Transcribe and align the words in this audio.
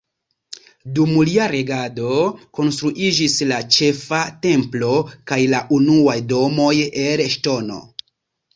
Dum 0.99 1.11
lia 1.29 1.43
regado 1.51 2.13
konstruiĝis 2.61 3.37
la 3.53 3.61
Ĉefa 3.77 4.23
Templo 4.47 4.91
kaj 5.33 5.41
la 5.55 5.63
unuaj 5.81 6.19
domoj 6.35 6.75
el 7.07 7.25
ŝtono. 7.39 7.81